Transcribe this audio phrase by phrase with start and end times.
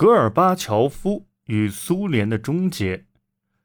[0.00, 3.04] 戈尔巴乔夫与苏联的终结。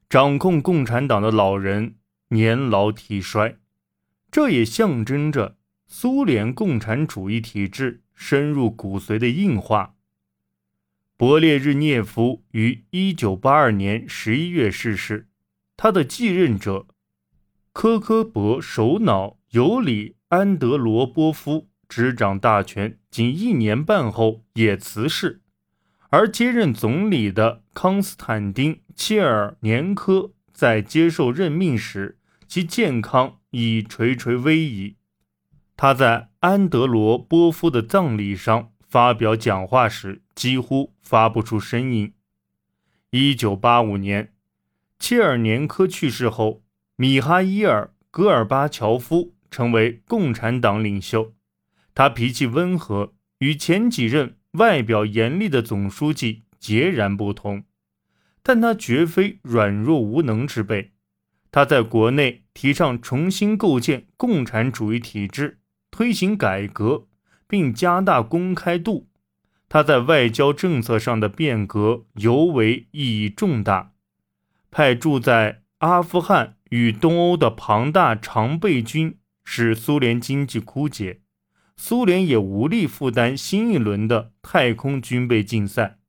[0.09, 1.95] 掌控共产党的老人
[2.27, 3.57] 年老体衰，
[4.29, 5.55] 这也象征着
[5.87, 9.95] 苏联共产主义体制深入骨髓的硬化。
[11.17, 15.29] 勃列日涅夫于一九八二年十一月逝世，
[15.77, 16.87] 他的继任者
[17.71, 25.43] 科科伯首脑尤里安德罗波夫执掌大权，仅一年半后也辞世。
[26.17, 32.17] 而接任总理的康斯坦丁·切尔年科在接受任命时，
[32.47, 34.95] 其健康已垂垂危矣。
[35.75, 42.13] 他在安德罗波夫的葬礼上发表讲话时，几乎发不出声音。
[43.09, 44.31] 一九八五年，
[44.97, 46.63] 切尔年科去世后，
[46.95, 51.33] 米哈伊尔·戈尔巴乔夫成为共产党领袖。
[51.93, 54.37] 他脾气温和，与前几任。
[54.57, 57.63] 外表严厉的总书记截然不同，
[58.43, 60.93] 但他绝非软弱无能之辈。
[61.51, 67.07] 他在国内提倡重新构建共产主义体制，推行改革，
[67.47, 69.07] 并加大公开度。
[69.69, 73.93] 他在外交政策上的变革尤为意义重大。
[74.69, 81.21] 派驻在阿富汗与东欧的庞大常备军，使苏联经济枯竭。
[81.77, 85.99] 苏联也无力负担新一轮的太空军备竞赛，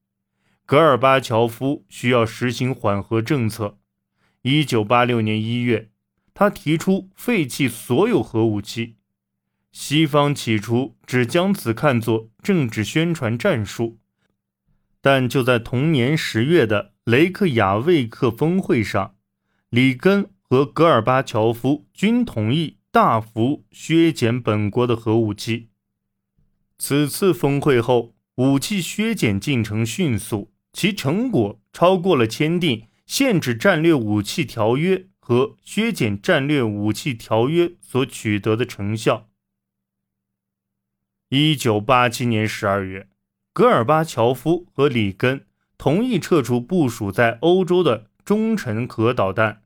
[0.64, 3.78] 戈尔巴乔夫需要实行缓和政策。
[4.42, 5.90] 一九八六年一月，
[6.32, 8.96] 他提出废弃所有核武器。
[9.72, 13.98] 西方起初只将此看作政治宣传战术，
[15.00, 19.16] 但就在同年十月的雷克雅未克峰会上，
[19.68, 22.75] 里根和戈尔巴乔夫均同意。
[22.96, 25.68] 大幅削减本国的核武器。
[26.78, 39.28] 此次峰会后，武器削减进程迅速，其成果超过了签订限制战略武器条约和削减战略武器条约所取得的成效。
[41.28, 43.10] 一九八七年十二月，
[43.52, 45.44] 戈尔巴乔夫和里根
[45.76, 49.60] 同意撤出部署在欧洲的中程核导弹，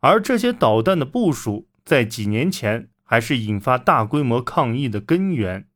[0.00, 1.68] 而这些导弹的部署。
[1.86, 5.68] 在几年前，还是引发大规模抗议的根源。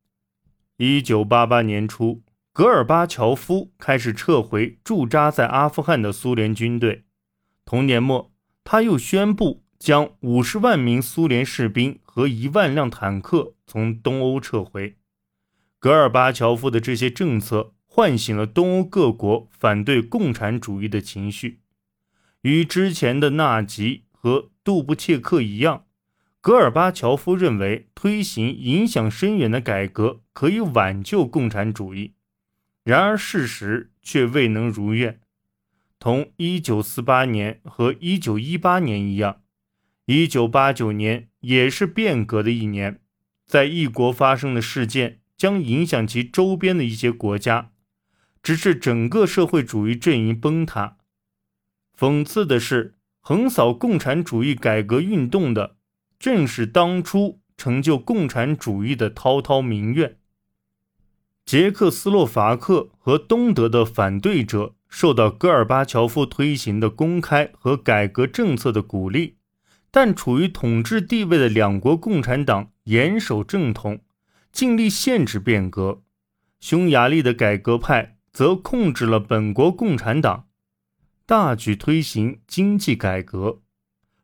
[0.76, 7.04] 一九八八年初，戈尔巴乔夫开始撤回驻扎在阿富汗的苏联军队。
[7.65, 8.32] 同年末，
[8.65, 14.97] 他又宣布将五十万名苏联士兵和一万辆坦克从东欧撤回。
[15.78, 21.60] 戈尔巴乔夫的这些政策唤醒了东欧各国反对共产主义的情绪。
[22.42, 25.84] 与之前的纳吉和杜布切克一样。
[26.42, 32.14] 戈尔巴乔夫认为，推行影响深远的改革可以挽救共产主义，
[32.82, 35.20] 然而事实却未能如愿。
[35.98, 39.42] 同1948年和1918年一样
[40.06, 43.02] ，1989年也是变革的一年。
[43.44, 47.72] 在一国发生的事件将影响其周边的一些国家，
[48.42, 50.96] 直至整个社会主义阵营崩塌。
[51.94, 55.76] 讽刺的是，横扫共产主义改革运动的。
[56.20, 60.19] 正是当初成就共产主义的滔滔民怨。
[61.47, 69.36] 捷克斯洛伐克和东德的反对者受到戈尔巴乔夫推行的公开和改革政策的鼓励，
[69.91, 74.00] 但处于统治地位的两国共产党严守正统，
[74.53, 76.03] 尽力限制变革；
[76.60, 80.47] 匈牙利的改革派则控制了本国共产党，
[81.25, 83.62] 大举推行经济改革。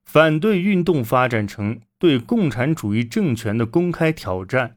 [0.04, 4.76] 反对运动发展成对共产主义政权的公开挑战。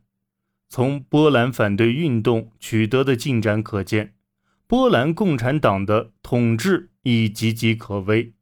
[0.68, 4.14] 从波兰反对运动取得的进展可见，
[4.68, 8.34] 波兰共产党的统治已岌岌可危。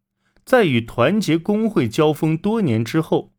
[0.44, 3.34] 在与团结工会交锋多年之后，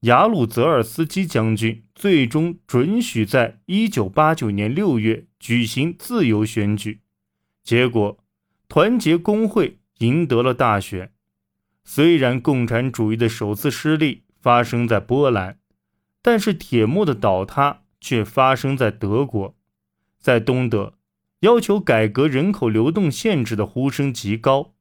[0.00, 7.00] 雅鲁泽尔斯基将军最终准许在1989年6月举行自由选举，
[7.62, 8.18] 结果，
[8.68, 11.12] 团结工会赢得了大选。
[11.84, 15.56] 虽然共产主义的首次失利发生在波兰，
[16.20, 19.54] 但是铁幕的倒塌却发生在德国。
[20.20, 20.98] 在东德，
[21.40, 24.74] 要求改革人口流动限制的呼声极高。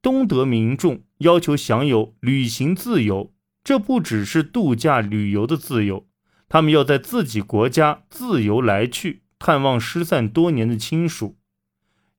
[0.00, 3.32] 东德民众要求享有旅行自由，
[3.64, 6.06] 这不只是度假旅游的自由，
[6.48, 11.36] 他们要在自己国家自由来去，探望失散多年的亲属。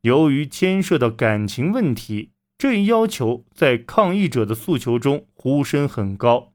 [0.01, 2.34] 由于牵涉到感情问题。
[2.57, 6.51] 这一要求在抗议者的诉求中呼声很高。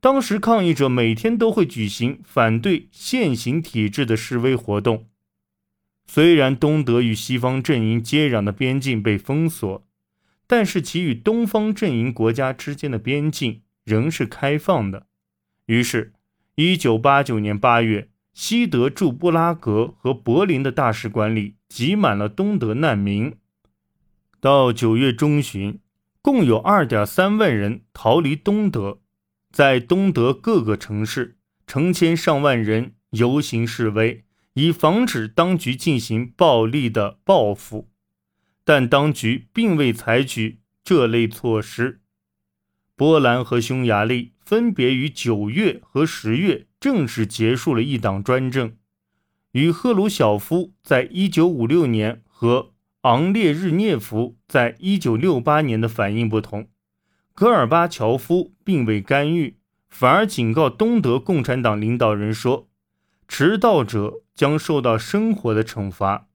[0.00, 5.08] 当时，抗议者每天都会举行反对现行体制的示威活动。
[6.06, 9.84] 虽然东德与西方阵营接壤的边境被封锁，
[10.46, 15.06] 但是其与东方阵营国家之间的边境仍是开放的。
[15.64, 16.12] 于是，
[16.54, 23.34] 一九八九年八月，西德驻布拉格和柏林的大使馆里挤满了东德难民。
[24.38, 25.80] 到九月中旬，
[26.22, 29.00] 共有二点三万人逃离东德，
[29.50, 34.24] 在东德各个城市，成千上万人游行示威。
[34.58, 37.90] 以防止当局进行暴力的报复，
[38.64, 42.00] 但当局并未采取这类措施。
[42.94, 48.74] 波兰和匈牙利分别于九月和十月正式结束了一党专政。
[49.52, 52.72] 与赫鲁晓夫在一九五六年和
[53.02, 56.70] 昂列日涅夫在一九六八年的反应不同，
[57.36, 62.68] 戈尔巴乔夫并未干预，反而警告东德共产党领导人说
[63.28, 66.28] ：“迟到者。”将受到生活的惩罚，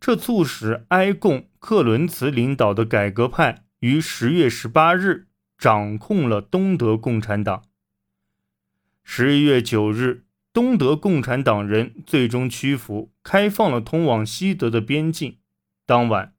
[0.00, 5.26] 这促使埃贡·克伦茨领导的改革派于十月十八日
[5.58, 7.64] 掌控了东德共产党。
[9.04, 15.36] 十一月九日，东德共产党人最终屈服，开放了通往西德的边境。
[15.84, 16.32] 当晚，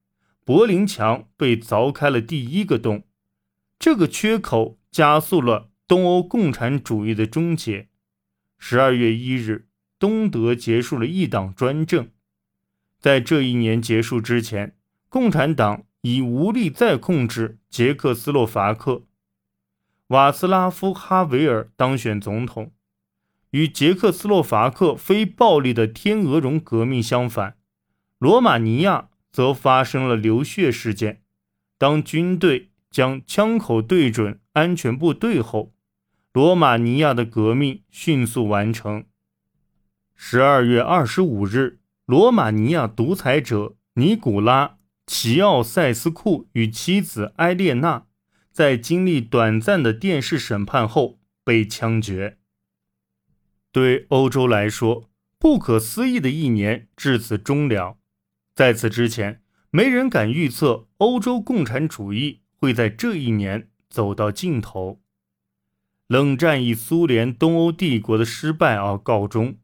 [0.43, 3.03] 柏林墙被凿开了第一个洞，
[3.77, 7.89] 这个缺口加速了东欧共产主义的终结。
[8.57, 9.67] 十二月一日。
[9.99, 12.09] 东德结束了一党专政，
[12.99, 14.75] 在这一年结束之前，
[15.07, 19.03] 共产党已无力再控制捷克斯洛伐克。
[20.07, 22.73] 瓦斯拉夫·哈维尔当选总统。
[23.51, 27.55] 与捷克斯洛伐克非暴力的天鹅绒革命相反，
[28.17, 31.21] 罗马尼亚则发生了流血事件。
[31.77, 35.73] 当军队将枪口对准安全部队后，
[36.31, 39.05] 罗马尼亚的革命迅速完成。
[40.15, 44.67] 十二月二十五日，罗马尼亚独裁者尼古拉·
[45.07, 48.05] 齐奥塞斯库与妻子埃列娜，
[48.51, 52.37] 在经历短暂的电视审判后被枪决。
[53.71, 57.97] 对欧洲来说，不可思议的一年至此终了。
[58.53, 59.41] 在此之前，
[59.71, 65.01] 没人敢预测欧洲共产主义会在这一年走到尽头。
[66.07, 69.57] 冷战以苏联东欧帝国的失败而告终。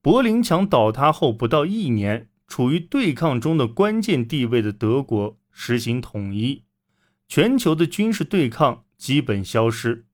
[0.00, 6.62] 柏林墙倒塌后不到一年，处于对抗中的关键地位的德国实行统一，
[7.26, 10.06] 全球的军事对抗基本消失。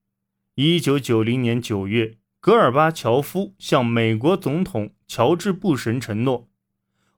[0.55, 6.49] 一九九零年九月，戈尔巴乔夫向美国总统乔治·布什承诺，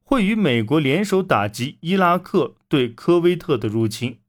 [0.04, 4.20] 会与美国联手打击伊拉克对科威特的入侵。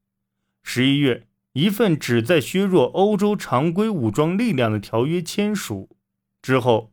[0.63, 5.89] 十一月，一份旨在削弱欧洲常规武装力量的条约签署
[6.41, 6.91] 之后。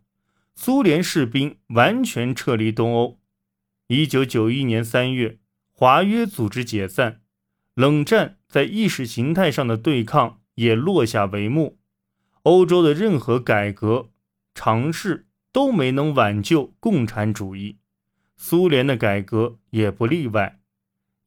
[0.60, 3.20] 苏联士兵完全撤离东欧。
[3.86, 5.38] 一九九一年三月，
[5.70, 7.20] 华约组织解散，
[7.74, 11.78] 冷战在意识形态上的对抗也落下帷幕。
[12.42, 14.08] 欧洲的任何改革
[14.52, 17.76] 尝试都没能挽救共产主义，
[18.36, 20.58] 苏联的改革也不例外。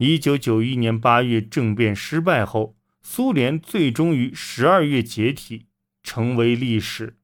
[0.04, 5.68] 一九九一年八月政变失败后，苏联最终于十二月解体，
[6.02, 7.20] 成为历史。